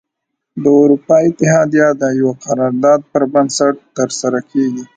د 0.63 0.65
اروپا 0.81 1.15
اتحادیه 1.27 1.87
د 2.01 2.03
یوه 2.19 2.33
قرار 2.43 2.73
داد 2.83 3.01
پر 3.11 3.23
بنسټ 3.33 3.75
تره 3.95 4.13
سره 4.21 4.39
کیږي. 4.51 4.85